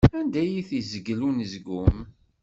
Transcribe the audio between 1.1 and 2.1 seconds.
unezgum.